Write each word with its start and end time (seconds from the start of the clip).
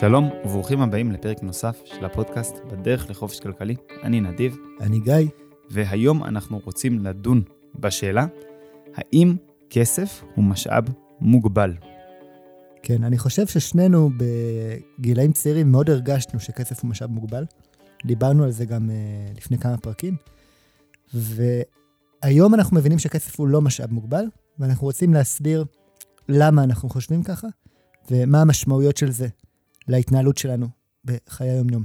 שלום 0.00 0.30
וברוכים 0.44 0.80
הבאים 0.80 1.12
לפרק 1.12 1.42
נוסף 1.42 1.82
של 1.84 2.04
הפודקאסט 2.04 2.54
בדרך 2.72 3.10
לחופש 3.10 3.40
כלכלי. 3.40 3.76
אני 4.02 4.20
נדיב, 4.20 4.56
אני 4.80 5.00
גיא. 5.00 5.14
והיום 5.70 6.24
אנחנו 6.24 6.60
רוצים 6.64 6.98
לדון 6.98 7.42
בשאלה 7.80 8.26
האם 8.94 9.36
כסף 9.70 10.22
הוא 10.34 10.44
משאב 10.44 10.84
מוגבל. 11.20 11.74
כן, 12.82 13.04
אני 13.04 13.18
חושב 13.18 13.46
ששנינו 13.46 14.10
בגילאים 14.98 15.32
צעירים 15.32 15.72
מאוד 15.72 15.90
הרגשנו 15.90 16.40
שכסף 16.40 16.82
הוא 16.82 16.90
משאב 16.90 17.10
מוגבל. 17.10 17.44
דיברנו 18.06 18.44
על 18.44 18.50
זה 18.50 18.64
גם 18.64 18.90
uh, 18.90 19.38
לפני 19.38 19.58
כמה 19.58 19.76
פרקים. 19.76 20.16
והיום 21.14 22.54
אנחנו 22.54 22.76
מבינים 22.76 22.98
שכסף 22.98 23.40
הוא 23.40 23.48
לא 23.48 23.60
משאב 23.60 23.92
מוגבל, 23.92 24.24
ואנחנו 24.58 24.86
רוצים 24.86 25.14
להסביר 25.14 25.64
למה 26.28 26.64
אנחנו 26.64 26.88
חושבים 26.88 27.22
ככה, 27.22 27.48
ומה 28.10 28.40
המשמעויות 28.40 28.96
של 28.96 29.10
זה 29.10 29.28
להתנהלות 29.90 30.38
שלנו 30.38 30.68
בחיי 31.04 31.50
היום-יום. 31.50 31.84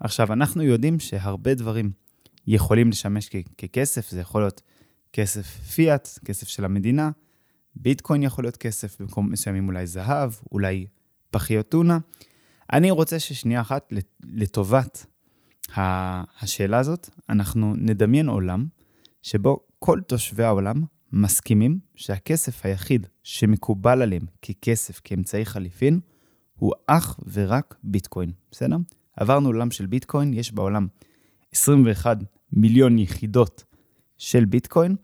עכשיו, 0.00 0.32
אנחנו 0.32 0.62
יודעים 0.62 1.00
שהרבה 1.00 1.54
דברים 1.54 1.92
יכולים 2.46 2.88
לשמש 2.88 3.28
כ- 3.30 3.64
ככסף, 3.64 4.10
זה 4.10 4.20
יכול 4.20 4.42
להיות 4.42 4.62
כסף 5.12 5.46
פיאט, 5.46 6.08
כסף 6.24 6.48
של 6.48 6.64
המדינה, 6.64 7.10
ביטקוין 7.74 8.22
יכול 8.22 8.44
להיות 8.44 8.56
כסף, 8.56 9.00
במקום 9.00 9.30
מסוימים 9.30 9.68
אולי 9.68 9.86
זהב, 9.86 10.32
אולי 10.52 10.86
פחיות 11.30 11.68
טונה. 11.68 11.98
אני 12.72 12.90
רוצה 12.90 13.18
ששנייה 13.18 13.60
אחת, 13.60 13.92
לטובת 14.24 15.06
השאלה 15.76 16.78
הזאת, 16.78 17.10
אנחנו 17.28 17.74
נדמיין 17.76 18.28
עולם 18.28 18.66
שבו 19.22 19.60
כל 19.78 20.00
תושבי 20.06 20.44
העולם 20.44 20.82
מסכימים 21.12 21.78
שהכסף 21.94 22.66
היחיד 22.66 23.06
שמקובל 23.22 24.02
עליהם 24.02 24.22
ככסף, 24.42 25.00
כאמצעי 25.04 25.46
חליפין, 25.46 26.00
הוא 26.62 26.72
אך 26.86 27.20
ורק 27.32 27.74
ביטקוין, 27.84 28.32
בסדר? 28.50 28.76
עברנו 29.16 29.48
עולם 29.48 29.70
של 29.70 29.86
ביטקוין, 29.86 30.32
יש 30.32 30.52
בעולם 30.52 30.86
21 31.52 32.18
מיליון 32.52 32.98
יחידות 32.98 33.64
של 34.18 34.44
ביטקוין, 34.44 34.96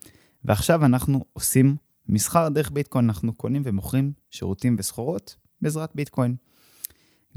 ועכשיו 0.45 0.85
אנחנו 0.85 1.25
עושים 1.33 1.75
מסחר 2.07 2.49
דרך 2.49 2.71
ביטקוין, 2.71 3.05
אנחנו 3.05 3.33
קונים 3.33 3.61
ומוכרים 3.65 4.11
שירותים 4.29 4.75
וסחורות 4.79 5.35
בעזרת 5.61 5.89
ביטקוין. 5.95 6.35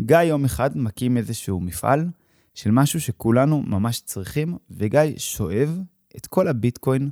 גיא 0.00 0.16
יום 0.16 0.44
אחד 0.44 0.77
מקים 0.78 1.16
איזשהו 1.16 1.61
מפעל 1.61 2.08
של 2.55 2.70
משהו 2.70 3.00
שכולנו 3.00 3.62
ממש 3.62 4.00
צריכים, 4.00 4.56
וגיא 4.70 5.00
שואב 5.16 5.78
את 6.16 6.27
כל 6.27 6.48
הביטקוין 6.48 7.11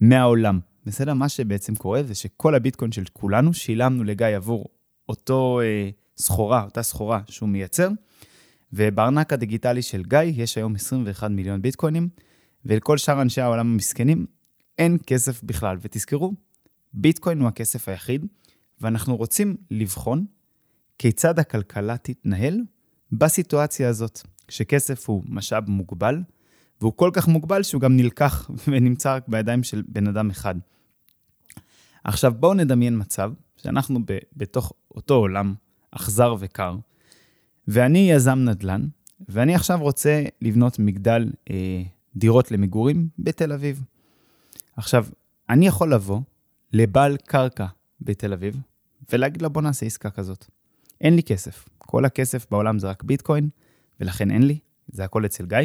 מהעולם. 0.00 0.60
בסדר? 0.86 1.14
מה 1.14 1.28
שבעצם 1.28 1.74
קורה 1.74 2.02
זה 2.02 2.14
שכל 2.14 2.54
הביטקוין 2.54 2.92
של 2.92 3.04
כולנו 3.12 3.54
שילמנו 3.54 4.04
לגיא 4.04 4.26
עבור 4.26 4.66
אותו 5.08 5.60
אה, 5.60 5.90
סחורה, 6.20 6.64
אותה 6.64 6.82
סחורה 6.82 7.20
שהוא 7.28 7.48
מייצר, 7.48 7.88
ובארנק 8.72 9.32
הדיגיטלי 9.32 9.82
של 9.82 10.02
גיא 10.02 10.18
יש 10.18 10.58
היום 10.58 10.74
21 10.74 11.30
מיליון 11.30 11.62
ביטקוינים, 11.62 12.08
ולכל 12.64 12.98
שאר 12.98 13.22
אנשי 13.22 13.40
העולם 13.40 13.72
המסכנים 13.72 14.26
אין 14.78 14.98
כסף 15.06 15.42
בכלל. 15.42 15.76
ותזכרו, 15.80 16.32
ביטקוין 16.92 17.40
הוא 17.40 17.48
הכסף 17.48 17.88
היחיד, 17.88 18.26
ואנחנו 18.80 19.16
רוצים 19.16 19.56
לבחון 19.70 20.26
כיצד 20.98 21.38
הכלכלה 21.38 21.96
תתנהל 21.96 22.60
בסיטואציה 23.12 23.88
הזאת, 23.88 24.20
כשכסף 24.48 25.08
הוא 25.08 25.22
משאב 25.26 25.70
מוגבל, 25.70 26.22
והוא 26.80 26.92
כל 26.96 27.10
כך 27.12 27.28
מוגבל 27.28 27.62
שהוא 27.62 27.80
גם 27.80 27.96
נלקח 27.96 28.50
ונמצא 28.68 29.14
רק 29.14 29.28
בידיים 29.28 29.62
של 29.62 29.82
בן 29.88 30.08
אדם 30.08 30.30
אחד. 30.30 30.54
עכשיו 32.04 32.32
בואו 32.34 32.54
נדמיין 32.54 32.98
מצב 32.98 33.32
שאנחנו 33.56 34.00
ב- 34.04 34.18
בתוך 34.36 34.72
אותו 34.94 35.14
עולם 35.14 35.54
אכזר 35.90 36.34
וקר, 36.38 36.76
ואני 37.68 38.10
יזם 38.10 38.38
נדל"ן, 38.38 38.86
ואני 39.28 39.54
עכשיו 39.54 39.78
רוצה 39.80 40.24
לבנות 40.42 40.78
מגדל 40.78 41.32
אה, 41.50 41.82
דירות 42.16 42.50
למגורים 42.50 43.08
בתל 43.18 43.52
אביב. 43.52 43.82
עכשיו, 44.76 45.06
אני 45.50 45.66
יכול 45.66 45.94
לבוא 45.94 46.20
לבעל 46.72 47.16
קרקע 47.16 47.66
בתל 48.00 48.32
אביב 48.32 48.56
ולהגיד 49.12 49.42
לו, 49.42 49.50
בוא 49.50 49.62
נעשה 49.62 49.86
עסקה 49.86 50.10
כזאת. 50.10 50.46
אין 51.00 51.16
לי 51.16 51.22
כסף. 51.22 51.68
כל 51.78 52.04
הכסף 52.04 52.46
בעולם 52.50 52.78
זה 52.78 52.88
רק 52.88 53.02
ביטקוין, 53.02 53.48
ולכן 54.00 54.30
אין 54.30 54.42
לי, 54.42 54.58
זה 54.88 55.04
הכל 55.04 55.26
אצל 55.26 55.46
גיא, 55.46 55.58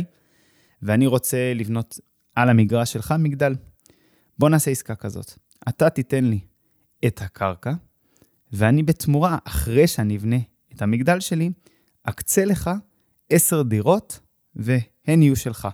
ואני 0.82 1.08
רוצה 1.08 1.54
לבנות 1.56 2.00
על 2.36 2.50
המגרש 2.50 2.94
שלך 2.94 3.14
מגדל. 3.20 3.56
בוא 4.40 4.50
נעשה 4.50 4.72
עסקה 4.72 4.96
כזאת. 4.96 5.34
אתה 5.70 5.90
תיתן 5.90 6.26
לי 6.26 6.40
את 7.06 7.22
הקרקע, 7.22 7.74
ואני 8.54 8.84
בתמורה, 8.84 9.38
אחרי 9.44 9.88
שאני 9.88 10.18
אבנה 10.18 10.36
את 10.76 10.82
המגדל 10.82 11.20
שלי, 11.20 11.50
אקצה 12.04 12.46
לך 12.46 12.70
עשר 13.30 13.62
דירות, 13.62 14.20
והן 14.56 15.22
יהיו 15.22 15.36
שלך. 15.36 15.68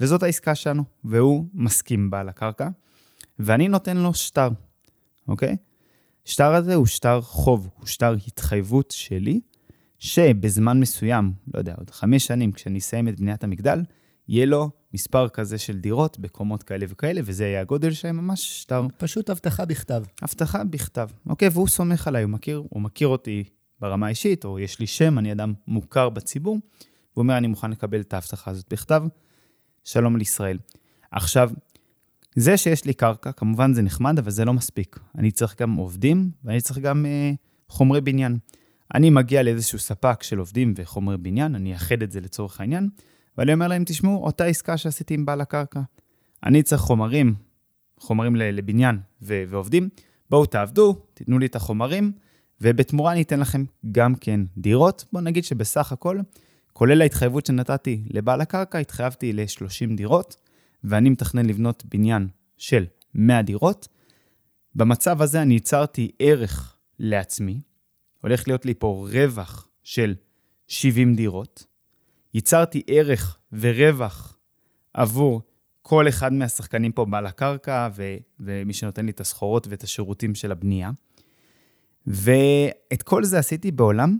וזאת 0.00 0.22
העסקה 0.22 0.54
שלנו, 0.54 0.84
והוא 1.04 1.46
מסכים 1.54 2.10
בעל 2.10 2.28
הקרקע, 2.28 2.68
ואני 3.38 3.68
נותן 3.68 3.96
לו 3.96 4.14
שטר, 4.14 4.48
אוקיי? 5.28 5.56
שטר 6.24 6.54
הזה 6.54 6.74
הוא 6.74 6.86
שטר 6.86 7.20
חוב, 7.20 7.68
הוא 7.78 7.86
שטר 7.86 8.14
התחייבות 8.26 8.90
שלי, 8.90 9.40
שבזמן 9.98 10.80
מסוים, 10.80 11.32
לא 11.54 11.58
יודע, 11.58 11.74
עוד 11.78 11.90
חמש 11.90 12.26
שנים, 12.26 12.52
כשאני 12.52 12.78
אסיים 12.78 13.08
את 13.08 13.20
בניית 13.20 13.44
המגדל, 13.44 13.82
יהיה 14.28 14.46
לו 14.46 14.70
מספר 14.94 15.28
כזה 15.28 15.58
של 15.58 15.78
דירות 15.78 16.18
בקומות 16.18 16.62
כאלה 16.62 16.86
וכאלה, 16.88 17.20
וזה 17.24 17.44
יהיה 17.44 17.60
הגודל 17.60 17.92
שלהם 17.92 18.16
ממש 18.16 18.60
שטר. 18.62 18.86
פשוט 18.96 19.30
הבטחה 19.30 19.64
בכתב. 19.64 20.02
הבטחה 20.22 20.64
בכתב. 20.64 21.08
אוקיי, 21.26 21.48
והוא 21.48 21.68
סומך 21.68 22.08
עליי, 22.08 22.22
הוא 22.22 22.30
מכיר, 22.30 22.62
הוא 22.70 22.82
מכיר 22.82 23.08
אותי 23.08 23.44
ברמה 23.80 24.06
האישית, 24.06 24.44
או 24.44 24.58
יש 24.58 24.80
לי 24.80 24.86
שם, 24.86 25.18
אני 25.18 25.32
אדם 25.32 25.54
מוכר 25.66 26.08
בציבור, 26.08 26.58
והוא 27.12 27.22
אומר, 27.22 27.36
אני 27.36 27.46
מוכן 27.46 27.70
לקבל 27.70 28.00
את 28.00 28.14
ההבטחה 28.14 28.50
הזאת 28.50 28.64
בכתב, 28.70 29.02
שלום 29.84 30.16
לישראל. 30.16 30.58
עכשיו, 31.10 31.50
זה 32.36 32.56
שיש 32.56 32.84
לי 32.84 32.94
קרקע, 32.94 33.32
כמובן 33.32 33.74
זה 33.74 33.82
נחמד, 33.82 34.18
אבל 34.18 34.30
זה 34.30 34.44
לא 34.44 34.52
מספיק. 34.52 34.98
אני 35.18 35.30
צריך 35.30 35.60
גם 35.60 35.74
עובדים, 35.74 36.30
ואני 36.44 36.60
צריך 36.60 36.78
גם 36.78 37.06
אה, 37.06 37.32
חומרי 37.68 38.00
בניין. 38.00 38.38
אני 38.94 39.10
מגיע 39.10 39.42
לאיזשהו 39.42 39.78
ספק 39.78 40.22
של 40.22 40.38
עובדים 40.38 40.74
וחומרי 40.76 41.16
בניין, 41.16 41.54
אני 41.54 41.74
אאחד 41.74 42.02
את 42.02 42.12
זה 42.12 42.20
לצורך 42.20 42.60
העניין, 42.60 42.88
ואני 43.38 43.52
אומר 43.52 43.68
להם, 43.68 43.84
תשמעו, 43.86 44.24
אותה 44.24 44.44
עסקה 44.44 44.76
שעשיתי 44.76 45.14
עם 45.14 45.26
בעל 45.26 45.40
הקרקע. 45.40 45.80
אני 46.44 46.62
צריך 46.62 46.82
חומרים, 46.82 47.34
חומרים 47.98 48.36
לבניין 48.36 48.98
ו- 49.22 49.44
ועובדים, 49.48 49.88
בואו 50.30 50.46
תעבדו, 50.46 50.92
תיתנו 51.14 51.38
לי 51.38 51.46
את 51.46 51.56
החומרים, 51.56 52.12
ובתמורה 52.60 53.12
אני 53.12 53.22
אתן 53.22 53.40
לכם 53.40 53.64
גם 53.92 54.14
כן 54.14 54.40
דירות. 54.56 55.04
בואו 55.12 55.24
נגיד 55.24 55.44
שבסך 55.44 55.92
הכל, 55.92 56.18
כולל 56.72 57.02
ההתחייבות 57.02 57.46
שנתתי 57.46 58.02
לבעל 58.10 58.40
הקרקע, 58.40 58.78
התחייבתי 58.78 59.32
ל-30 59.32 59.96
דירות, 59.96 60.36
ואני 60.84 61.10
מתכנן 61.10 61.46
לבנות 61.46 61.84
בניין 61.88 62.28
של 62.56 62.86
100 63.14 63.42
דירות. 63.42 63.88
במצב 64.74 65.22
הזה 65.22 65.42
אני 65.42 65.54
ייצרתי 65.54 66.10
ערך 66.18 66.76
לעצמי, 66.98 67.60
הולך 68.20 68.48
להיות 68.48 68.66
לי 68.66 68.74
פה 68.74 69.06
רווח 69.12 69.68
של 69.82 70.14
70 70.66 71.14
דירות. 71.14 71.67
ייצרתי 72.38 72.82
ערך 72.86 73.38
ורווח 73.52 74.36
עבור 74.94 75.42
כל 75.82 76.08
אחד 76.08 76.32
מהשחקנים 76.32 76.92
פה 76.92 77.04
בעל 77.04 77.26
הקרקע 77.26 77.88
ו- 77.94 78.16
ומי 78.40 78.72
שנותן 78.72 79.04
לי 79.04 79.10
את 79.10 79.20
הסחורות 79.20 79.66
ואת 79.70 79.82
השירותים 79.82 80.34
של 80.34 80.52
הבנייה. 80.52 80.90
ואת 82.06 83.02
כל 83.04 83.24
זה 83.24 83.38
עשיתי 83.38 83.70
בעולם 83.70 84.18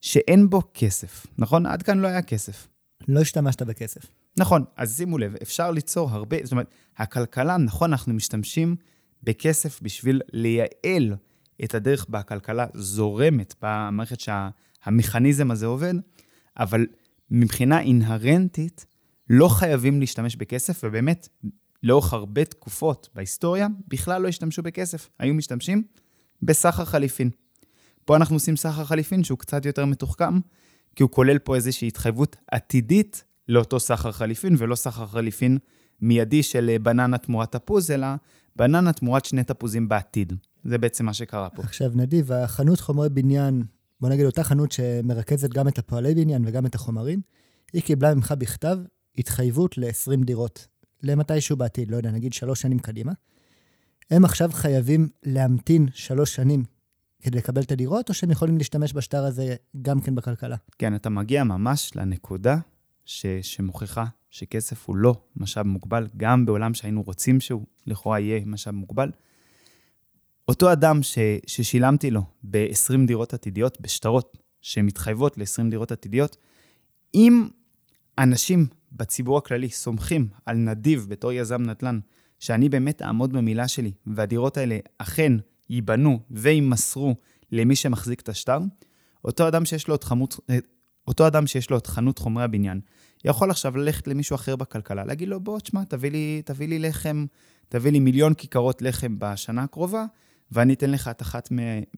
שאין 0.00 0.50
בו 0.50 0.62
כסף, 0.74 1.26
נכון? 1.38 1.66
עד 1.66 1.82
כאן 1.82 1.98
לא 1.98 2.08
היה 2.08 2.22
כסף. 2.22 2.68
לא 3.08 3.20
השתמשת 3.20 3.62
בכסף. 3.62 4.02
נכון, 4.38 4.64
אז 4.76 4.96
שימו 4.96 5.18
לב, 5.18 5.34
אפשר 5.42 5.70
ליצור 5.70 6.10
הרבה, 6.10 6.36
זאת 6.42 6.52
אומרת, 6.52 6.68
הכלכלה, 6.96 7.56
נכון, 7.56 7.92
אנחנו 7.92 8.14
משתמשים 8.14 8.76
בכסף 9.22 9.80
בשביל 9.82 10.20
לייעל 10.32 11.16
את 11.64 11.74
הדרך 11.74 12.06
בה 12.08 12.18
הכלכלה 12.18 12.66
זורמת, 12.74 13.54
במערכת 13.62 14.20
שהמכניזם 14.20 15.50
הזה 15.50 15.66
עובד, 15.66 15.94
אבל 16.56 16.86
מבחינה 17.30 17.80
אינהרנטית, 17.80 18.86
לא 19.30 19.48
חייבים 19.48 20.00
להשתמש 20.00 20.36
בכסף, 20.36 20.80
ובאמת, 20.84 21.28
לאורך 21.82 22.12
הרבה 22.12 22.44
תקופות 22.44 23.08
בהיסטוריה, 23.14 23.66
בכלל 23.88 24.22
לא 24.22 24.28
השתמשו 24.28 24.62
בכסף. 24.62 25.10
היו 25.18 25.34
משתמשים 25.34 25.82
בסחר 26.42 26.84
חליפין. 26.84 27.30
פה 28.04 28.16
אנחנו 28.16 28.36
עושים 28.36 28.56
סחר 28.56 28.84
חליפין 28.84 29.24
שהוא 29.24 29.38
קצת 29.38 29.66
יותר 29.66 29.84
מתוחכם, 29.84 30.38
כי 30.96 31.02
הוא 31.02 31.10
כולל 31.10 31.38
פה 31.38 31.54
איזושהי 31.54 31.88
התחייבות 31.88 32.36
עתידית 32.50 33.24
לאותו 33.48 33.80
סחר 33.80 34.12
חליפין, 34.12 34.54
ולא 34.58 34.74
סחר 34.74 35.06
חליפין 35.06 35.58
מיידי 36.00 36.42
של 36.42 36.76
בננה 36.82 37.18
תמורת 37.18 37.52
תפוז, 37.52 37.90
אלא 37.90 38.06
בננה 38.56 38.92
תמורת 38.92 39.24
שני 39.24 39.44
תפוזים 39.44 39.88
בעתיד. 39.88 40.32
זה 40.64 40.78
בעצם 40.78 41.04
מה 41.04 41.14
שקרה 41.14 41.50
פה. 41.50 41.62
עכשיו, 41.62 41.90
נדיב, 41.94 42.32
החנות 42.32 42.80
חומרי 42.80 43.08
בניין, 43.08 43.62
בוא 44.04 44.10
נגיד 44.10 44.26
אותה 44.26 44.44
חנות 44.44 44.72
שמרכזת 44.72 45.50
גם 45.50 45.68
את 45.68 45.78
הפועלי 45.78 46.14
בניין 46.14 46.44
וגם 46.46 46.66
את 46.66 46.74
החומרים, 46.74 47.20
היא 47.72 47.82
קיבלה 47.82 48.14
ממך 48.14 48.34
בכתב 48.38 48.78
התחייבות 49.18 49.78
ל-20 49.78 50.24
דירות, 50.24 50.66
למתישהו 51.02 51.56
בעתיד, 51.56 51.90
לא 51.90 51.96
יודע, 51.96 52.10
נגיד 52.10 52.32
שלוש 52.32 52.60
שנים 52.60 52.78
קדימה. 52.78 53.12
הם 54.10 54.24
עכשיו 54.24 54.50
חייבים 54.52 55.08
להמתין 55.22 55.88
שלוש 55.92 56.34
שנים 56.34 56.64
כדי 57.22 57.38
לקבל 57.38 57.62
את 57.62 57.72
הדירות, 57.72 58.08
או 58.08 58.14
שהם 58.14 58.30
יכולים 58.30 58.58
להשתמש 58.58 58.92
בשטר 58.94 59.24
הזה 59.24 59.54
גם 59.82 60.00
כן 60.00 60.14
בכלכלה? 60.14 60.56
כן, 60.78 60.94
אתה 60.94 61.10
מגיע 61.10 61.44
ממש 61.44 61.90
לנקודה 61.96 62.56
ש, 63.04 63.26
שמוכיחה 63.26 64.04
שכסף 64.30 64.88
הוא 64.88 64.96
לא 64.96 65.14
משאב 65.36 65.66
מוגבל, 65.66 66.08
גם 66.16 66.46
בעולם 66.46 66.74
שהיינו 66.74 67.02
רוצים 67.02 67.40
שהוא 67.40 67.64
לכאורה 67.86 68.20
יהיה 68.20 68.40
משאב 68.46 68.74
מוגבל. 68.74 69.10
אותו 70.48 70.72
אדם 70.72 71.02
ש, 71.02 71.18
ששילמתי 71.46 72.10
לו 72.10 72.22
ב-20 72.50 73.06
דירות 73.06 73.34
עתידיות, 73.34 73.80
בשטרות 73.80 74.38
שמתחייבות 74.60 75.38
ל-20 75.38 75.70
דירות 75.70 75.92
עתידיות, 75.92 76.36
אם 77.14 77.48
אנשים 78.18 78.66
בציבור 78.92 79.38
הכללי 79.38 79.68
סומכים 79.68 80.28
על 80.46 80.56
נדיב 80.56 81.06
בתור 81.08 81.32
יזם 81.32 81.62
נדל"ן, 81.62 82.00
שאני 82.38 82.68
באמת 82.68 83.02
אעמוד 83.02 83.32
במילה 83.32 83.68
שלי, 83.68 83.92
והדירות 84.06 84.56
האלה 84.56 84.78
אכן 84.98 85.32
ייבנו 85.70 86.20
ויימסרו 86.30 87.14
למי 87.52 87.76
שמחזיק 87.76 88.20
את 88.20 88.28
השטר, 88.28 88.58
אותו 89.24 89.48
אדם 89.48 89.64
שיש 89.64 89.88
לו 89.88 89.94
את 89.94 90.04
חמות, 90.04 90.40
אותו 91.08 91.26
אדם 91.26 91.46
שיש 91.46 91.70
לו 91.70 91.78
את 91.78 91.86
חנות 91.86 92.18
חומרי 92.18 92.44
הבניין, 92.44 92.80
יכול 93.24 93.50
עכשיו 93.50 93.76
ללכת 93.76 94.06
למישהו 94.06 94.34
אחר 94.34 94.56
בכלכלה, 94.56 95.04
להגיד 95.04 95.28
לו, 95.28 95.40
בוא, 95.40 95.60
תשמע, 95.60 95.84
תביא 95.84 96.10
לי, 96.10 96.42
תביא 96.44 96.68
לי 96.68 96.78
לחם, 96.78 97.26
תביא 97.68 97.92
לי 97.92 98.00
מיליון 98.00 98.34
כיכרות 98.34 98.82
לחם 98.82 99.16
בשנה 99.18 99.62
הקרובה, 99.62 100.04
ואני 100.52 100.74
אתן 100.74 100.90
לך 100.90 101.08
את 101.08 101.22
אחת 101.22 101.48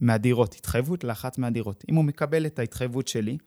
מהדירות, 0.01 0.55
התחייבות 0.55 1.05
לאחת 1.05 1.39
מהדירות. 1.39 1.85
אם 1.91 1.95
הוא 1.95 2.05
מקבל 2.05 2.47
את 2.47 2.59
ההתחייבות 2.59 3.09
שלי, 3.09 3.39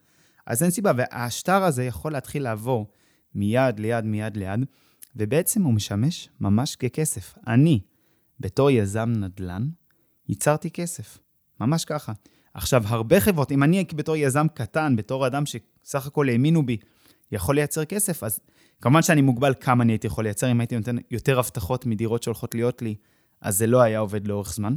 אז 0.45 0.63
אין 0.63 0.71
סיבה, 0.71 0.91
והשטר 0.97 1.63
הזה 1.63 1.83
יכול 1.83 2.11
להתחיל 2.11 2.43
לעבור 2.43 2.91
מיד 3.35 3.79
ליד, 3.79 4.05
מיד 4.05 4.37
ליד, 4.37 4.65
ובעצם 5.15 5.63
הוא 5.63 5.73
משמש 5.73 6.29
ממש 6.39 6.75
ככסף. 6.75 7.35
אני, 7.47 7.79
בתור 8.39 8.71
יזם 8.71 9.09
נדל"ן, 9.09 9.69
ייצרתי 10.29 10.71
כסף. 10.71 11.17
ממש 11.59 11.85
ככה. 11.85 12.13
עכשיו, 12.53 12.83
הרבה 12.87 13.19
חברות, 13.19 13.51
אם 13.51 13.63
אני 13.63 13.85
בתור 13.95 14.15
יזם 14.15 14.47
קטן, 14.53 14.95
בתור 14.95 15.27
אדם 15.27 15.43
שסך 15.45 16.07
הכל 16.07 16.29
האמינו 16.29 16.65
בי, 16.65 16.77
יכול 17.31 17.55
לייצר 17.55 17.85
כסף, 17.85 18.23
אז 18.23 18.39
כמובן 18.81 19.01
שאני 19.01 19.21
מוגבל 19.21 19.53
כמה 19.59 19.83
אני 19.83 19.93
הייתי 19.93 20.07
יכול 20.07 20.23
לייצר, 20.23 20.51
אם 20.51 20.59
הייתי 20.59 20.77
נותן 20.77 20.95
יותר 21.11 21.39
הבטחות 21.39 21.85
מדירות 21.85 22.23
שהולכות 22.23 22.55
להיות 22.55 22.81
לי, 22.81 22.95
אז 23.41 23.57
זה 23.57 23.67
לא 23.67 23.81
היה 23.81 23.99
עובד 23.99 24.27
לאורך 24.27 24.53
זמן. 24.53 24.75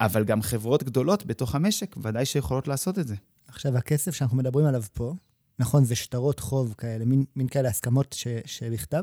אבל 0.00 0.24
גם 0.24 0.42
חברות 0.42 0.82
גדולות 0.82 1.26
בתוך 1.26 1.54
המשק, 1.54 1.96
ודאי 2.02 2.24
שיכולות 2.24 2.68
לעשות 2.68 2.98
את 2.98 3.08
זה. 3.08 3.14
עכשיו, 3.48 3.76
הכסף 3.76 4.14
שאנחנו 4.14 4.36
מדברים 4.36 4.66
עליו 4.66 4.82
פה, 4.92 5.14
נכון, 5.58 5.84
זה 5.84 5.94
שטרות 5.94 6.40
חוב 6.40 6.74
כאלה, 6.78 7.04
מין, 7.04 7.24
מין 7.36 7.48
כאלה 7.48 7.68
הסכמות 7.68 8.12
ש, 8.12 8.26
שבכתב, 8.44 9.02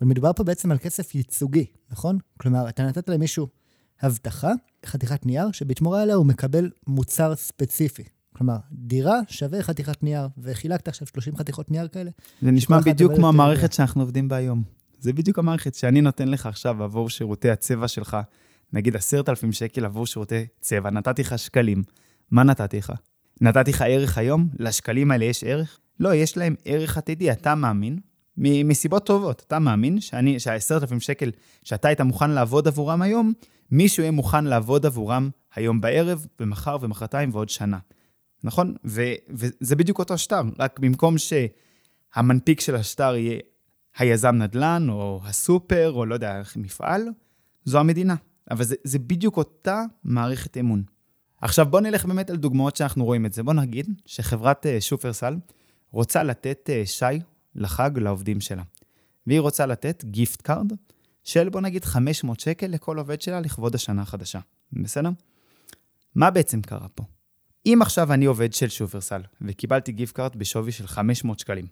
אבל 0.00 0.08
מדובר 0.08 0.32
פה 0.32 0.44
בעצם 0.44 0.70
על 0.70 0.78
כסף 0.78 1.14
ייצוגי, 1.14 1.66
נכון? 1.90 2.18
כלומר, 2.40 2.68
אתה 2.68 2.86
נתת 2.86 3.08
למישהו 3.08 3.48
הבטחה, 4.00 4.52
חתיכת 4.86 5.26
נייר, 5.26 5.52
שבתמורה 5.52 6.02
עליה 6.02 6.14
הוא 6.14 6.26
מקבל 6.26 6.70
מוצר 6.86 7.36
ספציפי. 7.36 8.04
כלומר, 8.36 8.56
דירה 8.72 9.20
שווה 9.28 9.62
חתיכת 9.62 10.02
נייר, 10.02 10.28
וחילקת 10.38 10.88
עכשיו 10.88 11.06
30 11.06 11.36
חתיכות 11.36 11.70
נייר 11.70 11.88
כאלה. 11.88 12.10
זה 12.42 12.50
נשמע 12.50 12.80
בדיוק 12.80 13.14
כמו 13.14 13.28
המערכת 13.28 13.72
שאנחנו 13.72 14.00
עובדים 14.00 14.28
בה 14.28 14.36
היום. 14.36 14.62
זה 15.02 15.12
בדיוק 15.12 15.38
המערכת 15.38 15.74
שאני 15.74 16.00
נותן 16.00 16.28
לך 16.28 16.46
עכשיו 16.46 16.82
עבור 16.82 17.10
שירותי 17.10 17.50
הצבע 17.50 17.88
שלך, 17.88 18.16
נגיד 18.72 18.96
עשרת 18.96 19.28
אלפים 19.28 19.52
שקל 19.52 19.84
עבור 19.84 20.06
שירותי 20.06 20.46
צבע, 20.60 20.90
נתתי 20.90 21.22
לך 21.22 21.38
שקלים. 21.38 21.82
מה 22.30 22.42
נתתי 22.42 22.78
לך? 22.78 22.92
נתתי 23.40 23.70
לך 23.70 23.82
ערך 23.88 24.18
היום? 24.18 24.48
לשקלים 24.58 25.10
האלה 25.10 25.24
יש 25.24 25.44
ערך? 25.44 25.78
לא, 26.00 26.14
יש 26.14 26.36
להם 26.36 26.54
ערך 26.64 26.98
עתידי. 26.98 27.32
אתה 27.32 27.54
מאמין, 27.54 27.98
מסיבות 28.36 29.06
טובות, 29.06 29.44
אתה 29.46 29.58
מאמין 29.58 29.98
שהעשרת 30.38 30.82
אלפים 30.82 31.00
שקל 31.00 31.30
שאתה 31.64 31.88
היית 31.88 32.00
מוכן 32.00 32.30
לעבוד 32.30 32.68
עבורם 32.68 33.02
היום, 33.02 33.32
מישהו 33.70 34.02
יהיה 34.02 34.10
מוכן 34.10 34.44
לעבוד 34.44 34.86
עבורם 34.86 35.30
היום 35.54 35.80
בערב, 35.80 36.26
ומחר 36.40 36.76
ומחרתיים 36.80 37.30
ועוד 37.32 37.48
שנה. 37.48 37.78
נכון? 38.44 38.74
ו, 38.84 39.02
וזה 39.30 39.76
בדיוק 39.76 39.98
אותו 39.98 40.18
שטר, 40.18 40.42
רק 40.58 40.78
במקום 40.78 41.14
שהמנפיק 41.18 42.60
של 42.60 42.74
השטר 42.74 43.16
יהיה 43.16 43.38
היזם 43.98 44.34
נדל"ן, 44.34 44.86
או 44.88 45.20
הסופר, 45.24 45.92
או 45.92 46.06
לא 46.06 46.14
יודע, 46.14 46.42
מפעל, 46.56 47.08
זו 47.64 47.78
המדינה. 47.78 48.14
אבל 48.50 48.64
זה, 48.64 48.74
זה 48.84 48.98
בדיוק 48.98 49.36
אותה 49.36 49.82
מערכת 50.04 50.56
אמון. 50.56 50.82
עכשיו 51.40 51.66
בואו 51.66 51.82
נלך 51.82 52.04
באמת 52.06 52.30
על 52.30 52.36
דוגמאות 52.36 52.76
שאנחנו 52.76 53.04
רואים 53.04 53.26
את 53.26 53.32
זה. 53.32 53.42
בואו 53.42 53.56
נגיד 53.56 54.00
שחברת 54.06 54.66
אה, 54.66 54.68
שופרסל 54.80 55.36
רוצה 55.90 56.22
לתת 56.22 56.70
אה, 56.70 56.86
שי 56.86 57.04
לחג 57.54 57.90
לעובדים 57.98 58.40
שלה. 58.40 58.62
והיא 59.26 59.40
רוצה 59.40 59.66
לתת 59.66 60.04
גיפט 60.04 60.42
קארד 60.42 60.72
של 61.24 61.48
בוא 61.48 61.60
נגיד 61.60 61.84
500 61.84 62.40
שקל 62.40 62.66
לכל 62.66 62.98
עובד 62.98 63.20
שלה 63.20 63.40
לכבוד 63.40 63.74
השנה 63.74 64.02
החדשה. 64.02 64.40
בסדר? 64.72 65.10
מה 66.14 66.30
בעצם 66.30 66.62
קרה 66.62 66.88
פה? 66.88 67.04
אם 67.66 67.78
עכשיו 67.82 68.12
אני 68.12 68.24
עובד 68.24 68.52
של 68.52 68.68
שופרסל 68.68 69.22
וקיבלתי 69.40 69.92
גיפט 69.92 70.14
קארד 70.14 70.36
בשווי 70.36 70.72
של 70.72 70.86
500 70.86 71.38
שקלים, 71.38 71.66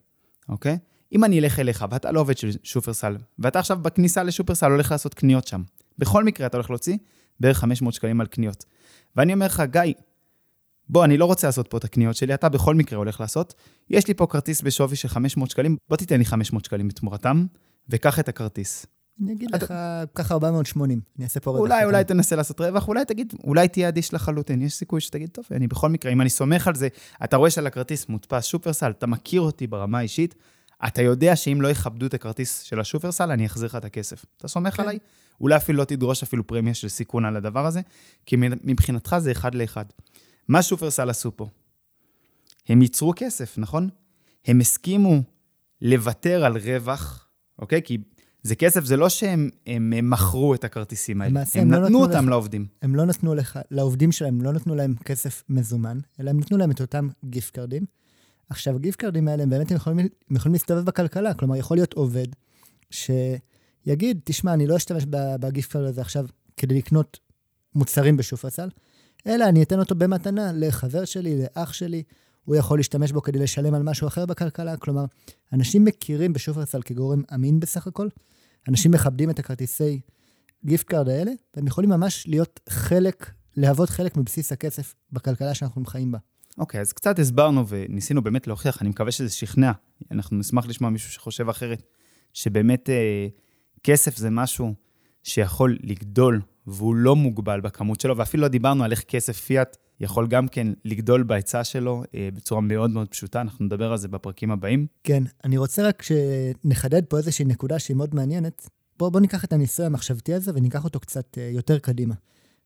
אוקיי? 0.49 0.79
אם 1.13 1.25
אני 1.25 1.41
אלך 1.41 1.59
אליך 1.59 1.85
ואתה 1.91 2.13
לא 2.13 2.21
עובד 2.21 2.39
של 2.39 2.51
שופרסל, 2.63 3.17
ואתה 3.39 3.59
עכשיו 3.59 3.79
בכניסה 3.83 4.23
לשופרסל 4.23 4.71
הולך 4.71 4.91
לעשות 4.91 5.15
קניות 5.15 5.47
שם, 5.47 5.63
בכל 5.99 6.25
מקרה 6.25 6.47
אתה 6.47 6.57
הולך 6.57 6.71
להוציא 6.71 6.97
בערך 7.41 7.59
500 7.59 7.95
שקלים 7.95 8.21
על 8.21 8.27
קניות. 8.27 8.65
ואני 9.17 9.35
אומר 9.35 9.47
לך, 9.47 9.63
גיא, 9.71 9.95
בוא, 10.89 11.05
אני 11.05 11.19
לא 11.19 11.25
רוצה 11.25 11.49
לעשות 11.49 11.69
פה 11.69 11.79
את 11.79 11.85
הקניות 11.85 12.17
שלי, 12.17 12.35
אתה 12.35 12.49
בכל 12.49 12.75
מקרה 12.75 12.99
הולך 12.99 13.21
לעשות. 13.21 13.55
יש 13.91 14.09
לי 14.09 14.15
פה 14.15 14.27
כרטיס 14.27 14.63
בשווי 14.63 14.97
של 14.97 15.09
500 15.09 15.51
שקלים, 15.51 15.77
בוא 15.89 15.97
תיתן 15.97 16.19
לי 16.19 16.25
500 16.25 16.65
שקלים 16.65 16.89
בתמורתם, 16.89 17.47
וקח 17.89 18.19
את 18.19 18.29
הכרטיס. 18.29 18.87
אני 19.23 19.33
אגיד 19.33 19.55
לך, 19.55 19.75
ככה 20.15 20.35
480, 20.35 21.01
אני 21.17 21.25
אעשה 21.25 21.41
פה 21.41 21.51
רווח. 21.51 21.61
אולי, 21.61 21.85
אולי 21.85 22.05
תנסה 22.05 22.37
לעשות 22.37 22.61
רווח, 22.61 22.89
אולי 22.89 23.05
תגיד, 23.05 23.33
אולי 23.45 23.69
תהיה 23.69 23.89
אדיש 23.89 24.15
לחלוטין, 24.15 24.63
יש 24.63 24.73
סיכוי 24.73 25.01
שתגיד, 25.01 25.29
טוב, 25.29 25.45
אני 25.51 25.67
בכל 25.67 25.89
מקרה, 25.89 26.13
אם 26.13 26.21
אני 26.21 26.31
סומך 26.31 26.69
על 26.69 26.75
זה, 26.75 26.89
אתה 27.25 27.37
רואה 27.37 27.51
שעל 27.51 27.67
הכרטיס 27.67 28.09
מודפס 28.09 28.45
שופרסל, 28.45 28.91
אתה 28.91 29.07
מכיר 29.07 29.41
אותי 29.41 29.67
ברמה 29.67 29.99
האישית, 29.99 30.35
אתה 30.87 31.03
יודע 31.03 31.37
שאם 31.37 31.61
לא 31.61 31.69
יכבדו 31.69 32.07
את 32.07 32.15
הכרטיס 32.15 32.61
של 32.61 32.81
השופרסל, 32.81 33.31
אני 33.31 33.47
אחזיר 33.47 33.67
לך 33.67 33.77
את 33.77 33.85
הכסף. 33.85 34.25
אתה 34.37 34.49
סומך 34.49 34.77
כן. 34.77 34.83
עליי? 34.83 34.99
אולי 35.41 35.57
אפילו 35.57 35.79
לא 35.79 35.85
תדרוש 35.85 36.23
אפילו 36.23 36.47
פרמיה 36.47 36.75
של 36.75 36.89
סיכון 36.89 37.25
על 37.25 37.37
הדבר 37.37 37.67
הזה, 37.67 37.81
כי 38.27 38.37
מבחינתך 38.65 39.17
זה 39.19 39.33
אחד 39.33 39.55
לאחד. 39.55 39.85
מה 40.49 40.63
שופרסל 40.63 41.11
עשו 41.11 41.37
פה? 41.37 41.49
הם 42.69 42.83
ייצרו 42.83 43.13
כסף, 43.17 43.59
נכון? 43.59 43.89
הם 44.47 44.61
הסכימו 44.61 45.23
לוותר 45.83 46.45
על 46.45 46.57
רווח, 46.59 47.29
אוקיי? 47.59 47.83
כי 47.83 47.99
זה 48.43 48.55
כסף, 48.55 48.85
זה 48.85 48.97
לא 48.97 49.09
שהם 49.09 49.51
הם, 49.67 49.93
הם 49.97 50.11
מכרו 50.11 50.55
את 50.55 50.65
הכרטיסים 50.65 51.21
האלה, 51.21 51.41
הם, 51.41 51.61
הם 51.63 51.73
לא 51.73 51.79
נתנו 51.79 52.01
אותם 52.01 52.25
לך, 52.25 52.31
לעובדים. 52.31 52.67
הם 52.83 52.95
לא 52.95 53.05
נתנו 53.05 53.35
לך, 53.35 53.59
לעובדים 53.71 54.13
שלהם, 54.13 54.35
הם 54.35 54.43
לא 54.43 54.53
נתנו 54.53 54.75
להם 54.75 54.95
כסף 55.05 55.45
מזומן, 55.49 55.99
אלא 56.21 56.31
הם 56.31 56.41
נתנו 56.41 56.59
להם 56.59 56.71
את 56.71 56.81
אותם 56.81 57.09
גיפט 57.25 57.55
קארדים. 57.55 57.85
עכשיו, 58.51 58.77
הגיפט 58.77 58.99
קארדים 58.99 59.29
האלה, 59.29 59.43
הם 59.43 59.51
באמת 59.51 59.71
יכולים, 59.71 60.07
יכולים 60.31 60.53
להסתובב 60.53 60.85
בכלכלה, 60.85 61.35
כלומר, 61.35 61.57
יכול 61.57 61.77
להיות 61.77 61.93
עובד 61.93 62.27
שיגיד, 62.91 64.21
תשמע, 64.25 64.55
אני 64.55 64.67
לא 64.67 64.77
אשתמש 64.77 65.05
בגיפט 65.41 65.73
קארד 65.73 65.85
הזה 65.85 66.01
עכשיו 66.01 66.27
כדי 66.57 66.79
לקנות 66.79 67.19
מוצרים 67.75 68.17
בשופרסל, 68.17 68.69
אלא 69.27 69.49
אני 69.49 69.63
אתן 69.63 69.79
אותו 69.79 69.95
במתנה 69.95 70.53
לחבר 70.55 71.05
שלי, 71.05 71.43
לאח 71.43 71.73
שלי, 71.73 72.03
הוא 72.45 72.57
יכול 72.57 72.79
להשתמש 72.79 73.13
בו 73.13 73.23
כדי 73.23 73.39
לשלם 73.39 73.75
על 73.75 73.83
משהו 73.83 74.09
אחר 74.09 74.27
בכלכלה. 74.27 74.77
כלומר, 74.77 75.05
אנשים 75.53 75.85
מכירים 75.85 76.33
בשופרסל 76.33 76.83
כגורם 76.83 77.23
אמין 77.35 77.61
בסך 77.61 77.87
הכל, 77.87 78.09
אנשים 78.69 78.91
מכבדים 78.91 79.31
את 79.31 79.39
הכרטיסי 79.39 80.01
גיפט 80.65 80.87
קארד 80.87 81.09
האלה, 81.09 81.33
והם 81.57 81.67
יכולים 81.67 81.91
ממש 81.91 82.27
להיות 82.29 82.61
חלק, 82.69 83.31
להוות 83.57 83.91
חלק 83.91 84.17
מבסיס 84.17 84.53
הכסף 84.53 84.95
בכלכלה 85.13 85.55
שאנחנו 85.55 85.85
חיים 85.85 86.13
בה. 86.13 86.19
אוקיי, 86.59 86.81
אז 86.81 86.93
קצת 86.93 87.19
הסברנו 87.19 87.69
וניסינו 87.69 88.23
באמת 88.23 88.47
להוכיח, 88.47 88.83
אני 88.83 88.89
מקווה 88.89 89.13
שזה 89.13 89.31
שכנע. 89.31 89.73
אנחנו 90.11 90.37
נשמח 90.37 90.67
לשמוע 90.67 90.91
מישהו 90.91 91.13
שחושב 91.13 91.49
אחרת, 91.49 91.83
שבאמת 92.33 92.91
אה, 92.91 93.27
כסף 93.83 94.17
זה 94.17 94.31
משהו 94.31 94.75
שיכול 95.23 95.79
לגדול 95.83 96.41
והוא 96.67 96.95
לא 96.95 97.17
מוגבל 97.17 97.61
בכמות 97.61 98.01
שלו, 98.01 98.17
ואפילו 98.17 98.43
לא 98.43 98.49
דיברנו 98.49 98.85
על 98.85 98.91
איך 98.93 99.01
כסף 99.01 99.41
פיאט 99.41 99.77
יכול 100.01 100.27
גם 100.27 100.49
כן 100.49 100.67
לגדול 100.85 101.23
בהיצע 101.23 101.65
שלו 101.65 102.03
אה, 102.15 102.29
בצורה 102.35 102.61
מאוד 102.61 102.91
מאוד 102.91 103.09
פשוטה, 103.09 103.41
אנחנו 103.41 103.65
נדבר 103.65 103.93
על 103.93 103.99
זה 103.99 104.09
בפרקים 104.09 104.51
הבאים. 104.51 104.87
כן, 105.05 105.23
אני 105.45 105.59
רוצה 105.59 105.89
רק 105.89 106.03
שנחדד 106.03 107.05
פה 107.05 107.17
איזושהי 107.17 107.45
נקודה 107.45 107.79
שהיא 107.79 107.97
מאוד 107.97 108.15
מעניינת. 108.15 108.71
בואו 108.99 109.11
בוא 109.11 109.21
ניקח 109.21 109.45
את 109.45 109.53
הניסוי 109.53 109.87
המחשבתי 109.87 110.35
הזה 110.35 110.53
וניקח 110.55 110.85
אותו 110.85 111.01
קצת 111.01 111.39
אה, 111.39 111.51
יותר 111.53 111.79
קדימה. 111.79 112.15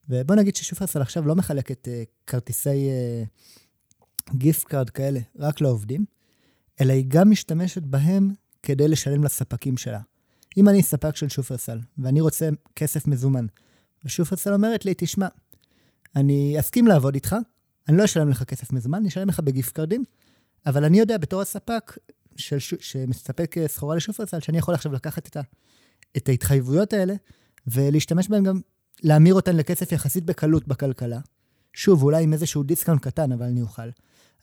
ובוא 0.09 0.37
נגיד 0.37 0.57
ששופרסל 0.57 1.03
עכשיו 1.03 1.27
לא 1.27 1.35
מחלקת 1.35 1.89
אה, 1.89 2.03
כרטיסי 2.27 2.89
גיפט 4.31 4.65
קארד 4.65 4.91
כאלה 4.91 5.21
רק 5.39 5.61
לעובדים, 5.61 6.05
אלא 6.81 6.93
היא 6.93 7.05
גם 7.09 7.31
משתמשת 7.31 7.83
בהם 7.83 8.31
כדי 8.63 8.89
לשלם 8.89 9.25
לספקים 9.25 9.77
שלה. 9.77 10.01
אם 10.57 10.69
אני 10.69 10.83
ספק 10.83 11.17
של 11.17 11.29
שופרסל 11.29 11.81
ואני 11.99 12.21
רוצה 12.21 12.49
כסף 12.77 13.07
מזומן, 13.07 13.47
ושופרסל 14.05 14.53
אומרת 14.53 14.85
לי, 14.85 14.95
תשמע, 14.97 15.29
אני 16.17 16.57
אסכים 16.61 16.87
לעבוד 16.87 17.15
איתך, 17.15 17.37
אני 17.89 17.97
לא 17.97 18.05
אשלם 18.05 18.29
לך 18.29 18.43
כסף 18.43 18.73
מזומן, 18.73 18.99
אני 18.99 19.09
אשלם 19.09 19.29
לך 19.29 19.41
בגיפט 19.41 19.73
קארדים, 19.73 20.05
אבל 20.67 20.85
אני 20.85 20.99
יודע 20.99 21.19
בתור 21.19 21.41
הספק 21.41 21.99
של, 22.37 22.59
שמספק 22.59 23.55
סחורה 23.67 23.97
לשופרסל, 23.97 24.41
שאני 24.41 24.59
יכול 24.59 24.75
עכשיו 24.75 24.93
לקחת 24.93 25.29
את, 25.29 25.37
ה, 25.37 25.41
את 26.17 26.29
ההתחייבויות 26.29 26.93
האלה 26.93 27.15
ולהשתמש 27.67 28.29
בהן 28.29 28.45
גם, 28.45 28.61
להמיר 29.03 29.35
אותן 29.35 29.57
לכסף 29.57 29.93
יחסית 29.93 30.25
בקלות 30.25 30.69
בכלכלה, 30.69 31.21
שוב, 31.73 32.03
אולי 32.03 32.23
עם 32.23 32.33
איזשהו 32.33 32.63
discount 32.63 33.03
קטן, 33.03 33.33
אבל 33.33 33.47
אני 33.47 33.63
אוכל. 33.63 33.89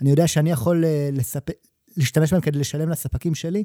אני 0.01 0.09
יודע 0.09 0.27
שאני 0.27 0.51
יכול 0.51 0.85
אה, 0.85 1.09
לספ... 1.13 1.49
להשתמש 1.97 2.33
בהם 2.33 2.41
כדי 2.41 2.59
לשלם 2.59 2.89
לספקים 2.89 3.35
שלי, 3.35 3.63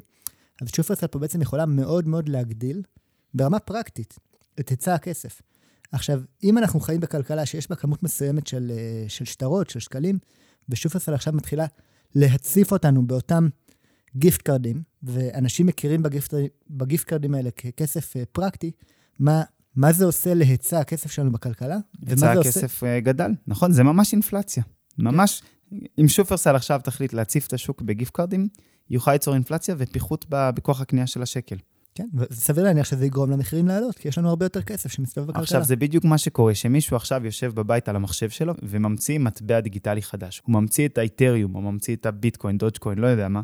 אז 0.61 0.67
שופרסל 0.75 1.07
פה 1.07 1.19
בעצם 1.19 1.41
יכולה 1.41 1.65
מאוד 1.65 2.07
מאוד 2.07 2.29
להגדיל, 2.29 2.81
ברמה 3.33 3.59
פרקטית, 3.59 4.19
את 4.59 4.69
היצע 4.69 4.93
הכסף. 4.93 5.41
עכשיו, 5.91 6.21
אם 6.43 6.57
אנחנו 6.57 6.79
חיים 6.79 6.99
בכלכלה 6.99 7.45
שיש 7.45 7.69
בה 7.69 7.75
כמות 7.75 8.03
מסוימת 8.03 8.47
של, 8.47 8.71
אה, 8.75 9.09
של 9.09 9.25
שטרות, 9.25 9.69
של 9.69 9.79
שקלים, 9.79 10.19
ושופרסל 10.69 11.13
עכשיו 11.13 11.33
מתחילה 11.33 11.65
להציף 12.15 12.71
אותנו 12.71 13.07
באותם 13.07 13.47
גיפט 14.15 14.41
קארדים, 14.41 14.81
ואנשים 15.03 15.65
מכירים 15.65 16.03
בגיפט, 16.03 16.33
בגיפט 16.69 17.07
קארדים 17.07 17.33
האלה 17.33 17.51
ככסף 17.51 18.17
אה, 18.17 18.23
פרקטי, 18.31 18.71
מה, 19.19 19.43
מה 19.75 19.93
זה 19.93 20.05
עושה 20.05 20.33
להיצע 20.33 20.79
הכסף 20.79 21.11
שלנו 21.11 21.31
בכלכלה? 21.31 21.77
היצע 22.07 22.31
הכסף 22.31 22.63
עושה... 22.63 22.99
גדל, 22.99 23.31
נכון? 23.47 23.71
זה 23.71 23.83
ממש 23.83 24.13
אינפלציה. 24.13 24.63
ממש, 24.97 25.41
אם 26.01 26.07
שופרסל 26.07 26.55
עכשיו 26.55 26.81
תחליט 26.83 27.13
להציף 27.13 27.47
את 27.47 27.53
השוק 27.53 27.81
בגיפט 27.81 28.11
קארדים, 28.11 28.47
יוכל 28.89 29.11
ליצור 29.11 29.33
אינפלציה 29.33 29.75
ופיחות 29.77 30.25
בכוח 30.29 30.81
הקנייה 30.81 31.07
של 31.07 31.21
השקל. 31.21 31.55
כן, 31.95 32.07
וסביר 32.13 32.63
להניח 32.63 32.85
שזה 32.85 33.05
יגרום 33.05 33.31
למחירים 33.31 33.67
לעלות, 33.67 33.97
כי 33.97 34.07
יש 34.07 34.17
לנו 34.17 34.29
הרבה 34.29 34.45
יותר 34.45 34.61
כסף 34.61 34.91
שמסתובב 34.91 35.27
בכלכלה. 35.27 35.43
עכשיו, 35.43 35.63
זה 35.63 35.75
בדיוק 35.75 36.05
מה 36.05 36.17
שקורה, 36.17 36.55
שמישהו 36.55 36.95
עכשיו 36.95 37.25
יושב 37.25 37.51
בבית 37.55 37.89
על 37.89 37.95
המחשב 37.95 38.29
שלו 38.29 38.53
וממציא 38.63 39.19
מטבע 39.19 39.59
דיגיטלי 39.59 40.01
חדש. 40.01 40.41
הוא 40.45 40.53
ממציא 40.53 40.87
את 40.87 40.97
האיתריום, 40.97 41.53
הוא 41.53 41.63
ממציא 41.63 41.95
את 41.95 42.05
הביטקוין, 42.05 42.57
דודג'קוין, 42.57 42.97
לא 42.97 43.07
יודע 43.07 43.27
מה. 43.27 43.41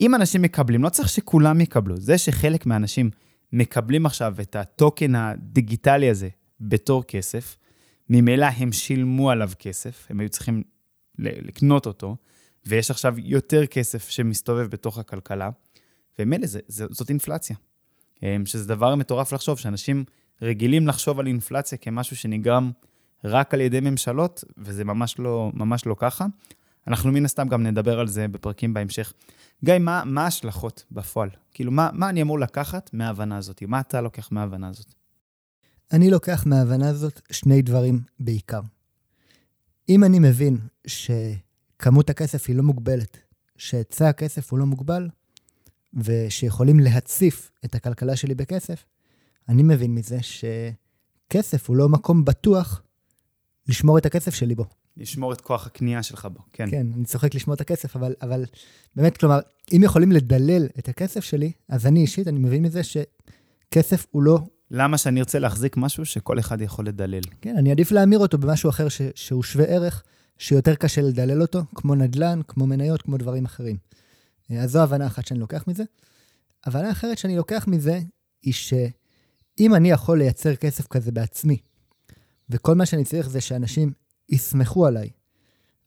אם 0.00 0.14
אנשים 0.14 0.42
מקבלים, 0.42 0.82
לא 0.82 0.88
צריך 0.88 1.08
שכולם 1.08 1.60
יקבלו. 1.60 1.96
זה 1.96 2.18
שחלק 2.18 2.66
מהאנשים 2.66 3.10
מקבלים 3.52 4.06
עכשיו 4.06 4.34
את 4.40 4.56
הטוקן 4.56 5.14
הדיגיטלי 5.14 6.10
הזה 6.10 6.28
בתור 6.60 7.04
כסף, 7.04 7.56
ממילא 8.10 8.46
הם 8.56 8.72
שילמו 8.72 9.30
עליו 9.30 9.50
כסף, 9.58 10.06
הם 10.10 10.20
היו 10.20 10.28
צריכים 10.28 10.62
לקנות 11.18 11.86
אותו, 11.86 12.16
ויש 12.66 12.90
עכשיו 12.90 13.14
יותר 13.18 13.66
כסף 13.66 14.08
שמסתובב 14.08 14.66
בתוך 14.66 14.98
הכלכלה. 14.98 15.50
ומילא 16.18 16.46
זאת 16.68 17.10
אינפלציה. 17.10 17.56
אמ, 18.22 18.46
שזה 18.46 18.68
דבר 18.68 18.94
מטורף 18.94 19.32
לחשוב, 19.32 19.58
שאנשים 19.58 20.04
רגילים 20.42 20.88
לחשוב 20.88 21.20
על 21.20 21.26
אינפלציה 21.26 21.78
כמשהו 21.78 22.16
שנגרם 22.16 22.70
רק 23.24 23.54
על 23.54 23.60
ידי 23.60 23.80
ממשלות, 23.80 24.44
וזה 24.58 24.84
ממש 24.84 25.18
לא, 25.18 25.50
ממש 25.54 25.86
לא 25.86 25.96
ככה. 25.98 26.26
אנחנו 26.86 27.12
מן 27.12 27.24
הסתם 27.24 27.48
גם 27.48 27.62
נדבר 27.62 28.00
על 28.00 28.08
זה 28.08 28.28
בפרקים 28.28 28.74
בהמשך. 28.74 29.12
גיא, 29.64 29.78
מה, 29.78 30.02
מה 30.04 30.24
ההשלכות 30.24 30.84
בפועל? 30.90 31.28
כאילו, 31.52 31.72
מה, 31.72 31.90
מה 31.92 32.08
אני 32.08 32.22
אמור 32.22 32.38
לקחת 32.38 32.90
מההבנה 32.92 33.36
הזאת? 33.36 33.62
מה 33.62 33.80
אתה 33.80 34.00
לוקח 34.00 34.28
מההבנה 34.32 34.68
הזאת? 34.68 34.94
אני 35.92 36.10
לוקח 36.10 36.46
מההבנה 36.46 36.88
הזאת 36.88 37.20
שני 37.32 37.62
דברים 37.62 38.00
בעיקר. 38.20 38.60
אם 39.88 40.04
אני 40.04 40.18
מבין 40.18 40.58
שכמות 40.86 42.10
הכסף 42.10 42.48
היא 42.48 42.56
לא 42.56 42.62
מוגבלת, 42.62 43.18
שהיצע 43.56 44.08
הכסף 44.08 44.50
הוא 44.50 44.58
לא 44.58 44.66
מוגבל, 44.66 45.08
ושיכולים 45.94 46.80
להציף 46.80 47.50
את 47.64 47.74
הכלכלה 47.74 48.16
שלי 48.16 48.34
בכסף, 48.34 48.84
אני 49.48 49.62
מבין 49.62 49.94
מזה 49.94 50.18
שכסף 50.22 51.68
הוא 51.68 51.76
לא 51.76 51.88
מקום 51.88 52.24
בטוח 52.24 52.82
לשמור 53.68 53.98
את 53.98 54.06
הכסף 54.06 54.34
שלי 54.34 54.54
בו. 54.54 54.64
לשמור 54.96 55.32
את 55.32 55.40
כוח 55.40 55.66
הקנייה 55.66 56.02
שלך 56.02 56.28
בו, 56.32 56.40
כן. 56.52 56.70
כן, 56.70 56.86
אני 56.94 57.04
צוחק 57.04 57.34
לשמור 57.34 57.54
את 57.54 57.60
הכסף, 57.60 57.96
אבל, 57.96 58.14
אבל 58.22 58.44
באמת, 58.96 59.16
כלומר, 59.16 59.38
אם 59.72 59.80
יכולים 59.84 60.12
לדלל 60.12 60.66
את 60.78 60.88
הכסף 60.88 61.24
שלי, 61.24 61.52
אז 61.68 61.86
אני 61.86 62.00
אישית, 62.00 62.28
אני 62.28 62.38
מבין 62.38 62.62
מזה 62.62 62.80
שכסף 62.82 64.06
הוא 64.10 64.22
לא... 64.22 64.38
למה 64.70 64.98
שאני 64.98 65.20
ארצה 65.20 65.38
להחזיק 65.38 65.76
משהו 65.76 66.04
שכל 66.04 66.38
אחד 66.38 66.60
יכול 66.60 66.86
לדלל? 66.86 67.20
כן, 67.40 67.56
אני 67.56 67.70
עדיף 67.70 67.90
להמיר 67.90 68.18
אותו 68.18 68.38
במשהו 68.38 68.70
אחר 68.70 68.88
ש, 68.88 69.02
שהוא 69.14 69.42
שווה 69.42 69.64
ערך, 69.64 70.02
שיותר 70.38 70.74
קשה 70.74 71.02
לדלל 71.02 71.42
אותו, 71.42 71.62
כמו 71.74 71.94
נדל"ן, 71.94 72.40
כמו 72.48 72.66
מניות, 72.66 73.02
כמו 73.02 73.16
דברים 73.16 73.44
אחרים. 73.44 73.76
אז 74.50 74.70
זו 74.70 74.82
הבנה 74.82 75.06
אחת 75.06 75.26
שאני 75.26 75.40
לוקח 75.40 75.64
מזה. 75.68 75.84
הבנה 76.64 76.90
אחרת 76.90 77.18
שאני 77.18 77.36
לוקח 77.36 77.64
מזה, 77.68 78.00
היא 78.42 78.52
שאם 78.52 79.74
אני 79.74 79.90
יכול 79.90 80.18
לייצר 80.18 80.56
כסף 80.56 80.86
כזה 80.86 81.12
בעצמי, 81.12 81.58
וכל 82.50 82.74
מה 82.74 82.86
שאני 82.86 83.04
צריך 83.04 83.28
זה 83.28 83.40
שאנשים 83.40 83.92
יסמכו 84.28 84.86
עליי, 84.86 85.10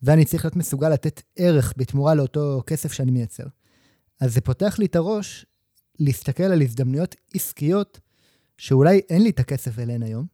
ואני 0.01 0.25
צריך 0.25 0.45
להיות 0.45 0.55
מסוגל 0.55 0.89
לתת 0.89 1.21
ערך 1.35 1.73
בתמורה 1.77 2.13
לאותו 2.13 2.63
כסף 2.67 2.93
שאני 2.93 3.11
מייצר, 3.11 3.43
אז 4.21 4.33
זה 4.33 4.41
פותח 4.41 4.79
לי 4.79 4.85
את 4.85 4.95
הראש 4.95 5.45
להסתכל 5.99 6.43
על 6.43 6.61
הזדמנויות 6.61 7.15
עסקיות 7.33 7.99
שאולי 8.59 9.01
אין 9.09 9.23
לי 9.23 9.29
את 9.29 9.39
הכסף 9.39 9.79
אליהן 9.79 10.03
היום, 10.03 10.25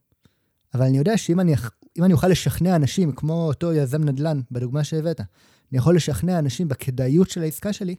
אבל 0.74 0.84
אני 0.84 0.98
יודע 0.98 1.16
שאם 1.16 1.40
אני, 1.40 1.54
אני 2.02 2.12
אוכל 2.12 2.28
לשכנע 2.28 2.76
אנשים, 2.76 3.12
כמו 3.12 3.46
אותו 3.46 3.72
יזם 3.72 4.04
נדל"ן, 4.04 4.40
בדוגמה 4.50 4.84
שהבאת, 4.84 5.20
אני 5.20 5.78
יכול 5.78 5.96
לשכנע 5.96 6.38
אנשים 6.38 6.68
בכדאיות 6.68 7.30
של 7.30 7.42
העסקה 7.42 7.72
שלי, 7.72 7.94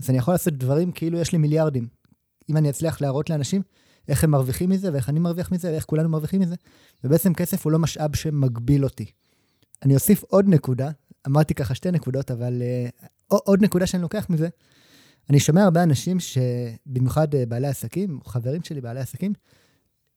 אז 0.00 0.10
אני 0.10 0.18
יכול 0.18 0.34
לעשות 0.34 0.54
דברים 0.54 0.92
כאילו 0.92 1.18
יש 1.18 1.32
לי 1.32 1.38
מיליארדים. 1.38 1.88
אם 2.50 2.56
אני 2.56 2.70
אצליח 2.70 3.00
להראות 3.00 3.30
לאנשים 3.30 3.62
איך 4.08 4.24
הם 4.24 4.30
מרוויחים 4.30 4.70
מזה, 4.70 4.92
ואיך 4.92 5.08
אני 5.08 5.20
מרוויח 5.20 5.52
מזה, 5.52 5.70
ואיך 5.70 5.84
כולנו 5.84 6.08
מרוויחים 6.08 6.40
מזה, 6.40 6.54
ובעצם 7.04 7.34
כסף 7.34 7.64
הוא 7.64 7.72
לא 7.72 7.78
משאב 7.78 8.16
שמגביל 8.16 8.84
אותי. 8.84 9.06
אני 9.82 9.94
אוסיף 9.94 10.22
עוד 10.22 10.48
נקודה, 10.48 10.90
אמרתי 11.26 11.54
ככה 11.54 11.74
שתי 11.74 11.90
נקודות, 11.90 12.30
אבל 12.30 12.62
uh, 12.62 13.36
עוד 13.36 13.62
נקודה 13.62 13.86
שאני 13.86 14.02
לוקח 14.02 14.26
מזה, 14.30 14.48
אני 15.30 15.40
שומע 15.40 15.64
הרבה 15.64 15.82
אנשים 15.82 16.16
שבמיוחד 16.20 17.34
uh, 17.34 17.36
בעלי 17.48 17.68
עסקים, 17.68 18.20
חברים 18.24 18.62
שלי 18.62 18.80
בעלי 18.80 19.00
עסקים, 19.00 19.32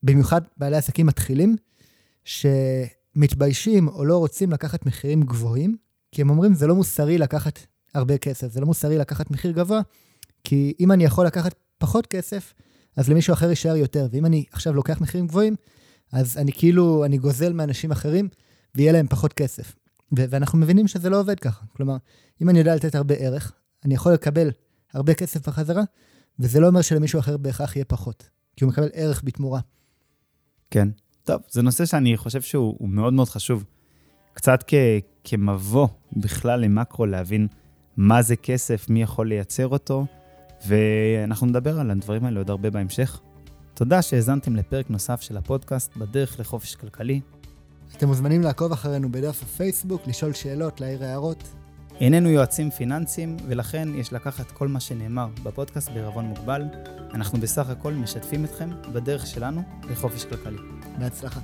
במיוחד 0.06 0.42
בעלי 0.58 0.78
עסקים 0.78 1.06
מתחילים, 1.06 1.56
שמתביישים 2.24 3.88
או 3.88 4.06
לא 4.06 4.18
רוצים 4.18 4.52
לקחת 4.52 4.86
מחירים 4.86 5.24
גבוהים, 5.24 5.76
כי 6.12 6.22
הם 6.22 6.30
אומרים, 6.30 6.54
זה 6.54 6.68
לא 6.68 6.76
מוסרי 6.76 7.18
לקחת 7.18 7.60
הרבה 7.94 8.18
כסף. 8.18 8.52
זה 8.52 8.60
לא 8.60 8.66
מוסרי 8.66 8.98
לקחת 8.98 9.32
מחיר 9.32 9.52
גבוה, 9.52 9.82
כי 10.44 10.74
אם 10.80 10.92
אני 10.92 11.04
יכול 11.04 11.26
לקחת 11.26 11.56
פחות 11.78 12.08
כסף, 12.08 12.54
אז 12.98 13.10
למישהו 13.10 13.34
אחר 13.34 13.50
יישאר 13.50 13.76
יותר. 13.76 14.08
ואם 14.12 14.26
אני 14.26 14.46
עכשיו 14.52 14.74
לוקח 14.74 15.02
מחירים 15.02 15.28
גבוהים, 15.28 15.56
אז 16.12 16.38
אני 16.38 16.52
כאילו, 16.52 17.06
אני 17.06 17.18
גוזל 17.18 17.54
מאנשים 17.54 17.92
אחרים, 17.92 18.30
ויהיה 18.76 18.92
להם 18.92 19.08
פחות 19.08 19.34
כסף. 19.34 19.76
ו- 20.18 20.26
ואנחנו 20.30 20.58
מבינים 20.60 20.88
שזה 20.88 21.10
לא 21.10 21.20
עובד 21.20 21.40
ככה. 21.40 21.66
כלומר, 21.74 21.98
אם 22.42 22.50
אני 22.50 22.60
יודע 22.60 22.76
לתת 22.76 22.96
הרבה 22.96 23.16
ערך, 23.16 23.52
אני 23.86 23.94
יכול 23.94 24.14
לקבל 24.14 24.52
הרבה 24.94 25.14
כסף 25.14 25.48
בחזרה, 25.48 25.84
וזה 26.40 26.60
לא 26.60 26.68
אומר 26.68 26.82
שלמישהו 26.82 27.20
אחר 27.20 27.38
בהכרח 27.38 27.76
יהיה 27.76 27.86
פחות, 27.86 28.30
כי 28.58 28.64
הוא 28.64 28.72
מקבל 28.72 28.90
ערך 28.94 29.22
בתמורה. 29.24 29.60
כן. 30.72 30.88
טוב, 31.24 31.42
זה 31.50 31.62
נושא 31.62 31.86
שאני 31.86 32.18
חושב 32.18 32.42
שהוא 32.42 32.90
מאוד 32.90 33.14
מאוד 33.14 33.30
חשוב. 33.30 33.64
קצת 34.34 34.64
כ- 34.68 34.74
כמבוא 35.24 35.88
בכלל 36.14 36.60
למקרו, 36.60 37.06
להבין 37.06 37.48
מה 37.98 38.22
זה 38.22 38.36
כסף, 38.36 38.90
מי 38.90 39.02
יכול 39.02 39.28
לייצר 39.28 39.68
אותו, 39.68 40.06
ואנחנו 40.68 41.48
נדבר 41.48 41.80
על 41.80 41.92
הדברים 41.92 42.26
האלה 42.26 42.40
עוד 42.40 42.50
הרבה 42.50 42.70
בהמשך. 42.70 43.20
תודה 43.74 44.02
שהאזנתם 44.02 44.56
לפרק 44.56 44.90
נוסף 44.90 45.22
של 45.22 45.38
הפודקאסט 45.38 45.98
בדרך 45.98 46.40
לחופש 46.40 46.76
כלכלי. 46.76 47.22
אתם 47.98 48.08
מוזמנים 48.08 48.42
לעקוב 48.42 48.72
אחרינו 48.72 49.12
בדף 49.12 49.44
הפייסבוק, 49.44 50.08
לשאול 50.08 50.34
שאלות, 50.34 50.82
להעיר 50.82 51.04
הערות. 51.04 51.44
איננו 52.00 52.30
יועצים 52.30 52.72
פיננסיים, 52.72 53.38
ולכן 53.48 53.88
יש 53.96 54.14
לקחת 54.14 54.52
כל 54.52 54.68
מה 54.68 54.80
שנאמר 54.80 55.28
בפודקאסט 55.44 55.90
בערבון 55.90 56.26
מוגבל. 56.26 56.64
אנחנו 57.14 57.40
בסך 57.40 57.70
הכל 57.70 57.94
משתפים 57.94 58.46
אתכם 58.46 58.70
בדרך 58.94 59.28
שלנו 59.28 59.62
לחופש 59.90 60.26
כלכלי. 60.26 60.58
בהצלחה. 61.00 61.40